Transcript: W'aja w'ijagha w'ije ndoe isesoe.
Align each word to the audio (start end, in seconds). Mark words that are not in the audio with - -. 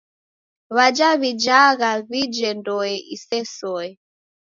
W'aja 0.75 1.09
w'ijagha 1.19 1.89
w'ije 2.09 2.49
ndoe 2.57 2.93
isesoe. 3.15 3.87